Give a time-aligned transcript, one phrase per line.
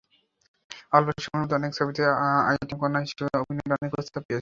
[0.93, 2.01] অল্প সময়ের মধ্যে অনেক ছবিতে
[2.49, 4.39] আইটেম কন্যা হিসেবে অভিনয়ের অনেক প্রস্তাব পেয়েছি।